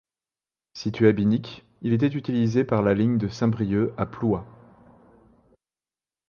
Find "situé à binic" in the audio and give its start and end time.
0.73-1.63